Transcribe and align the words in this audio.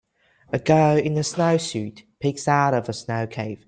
A 0.51 0.57
girl 0.57 0.97
in 0.97 1.15
a 1.15 1.21
snowsuit 1.21 2.05
peeks 2.19 2.47
out 2.47 2.73
of 2.73 2.89
a 2.89 2.93
snow 2.93 3.27
cave. 3.27 3.59